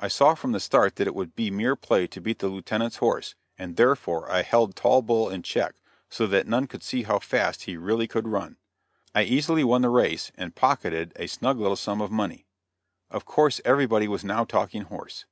[0.00, 2.96] I saw from the start that it would be mere play to beat the Lieutenant's
[2.96, 5.76] horse, and therefore I held Tall Bull in check,
[6.10, 8.56] so that none could see how fast he really could run.
[9.14, 12.44] I easily won the race, and pocketed a snug little sum of money.
[13.08, 15.26] Of course everybody was now talking horse.